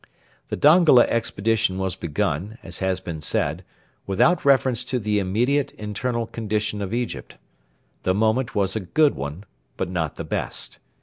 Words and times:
The 0.49 0.57
Dongola 0.57 1.05
expedition 1.05 1.77
was 1.77 1.95
begun, 1.95 2.57
as 2.63 2.79
has 2.79 2.99
been 2.99 3.21
said, 3.21 3.63
without 4.07 4.43
reference 4.43 4.83
to 4.85 4.97
the 4.97 5.19
immediate 5.19 5.73
internal 5.73 6.25
condition 6.25 6.81
of 6.81 6.91
Egypt. 6.91 7.35
The 8.01 8.15
moment 8.15 8.55
was 8.55 8.75
a 8.75 8.79
good 8.79 9.13
one, 9.13 9.43
but 9.77 9.91
not 9.91 10.15
the 10.15 10.23
best. 10.23 10.79